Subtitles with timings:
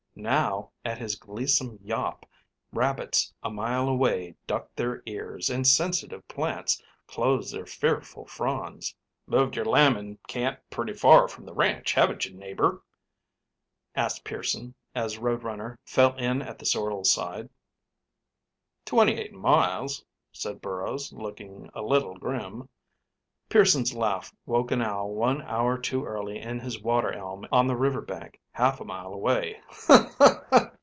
[0.13, 2.25] Now, at his gleesome yawp,
[2.73, 8.93] rabbits, a mile away, ducked their ears, and sensitive plants closed their fearful fronds.
[9.25, 12.83] "Moved your lambing camp pretty far from the ranch, haven't you, neighbor?"
[13.95, 17.49] asked Pearson, as Road Runner fell in at the sorrel's side.
[18.85, 22.67] "Twenty eight miles," said Burrows, looking a little grim.
[23.49, 27.75] Pearson's laugh woke an owl one hour too early in his water elm on the
[27.75, 29.59] river bank, half a mile away.